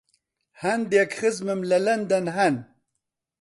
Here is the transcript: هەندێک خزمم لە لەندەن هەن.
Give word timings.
هەندێک 0.63 1.11
خزمم 1.19 1.59
لە 1.69 1.77
لەندەن 1.85 2.25
هەن. 2.37 2.55